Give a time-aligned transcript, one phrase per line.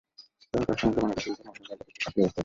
[0.51, 2.39] তবে প্রায় সমগ্র বাংলাদেশের ওপর মৌসুমি বায়ু যথেষ্ট সক্রিয় অবস্থায় রয়েছে।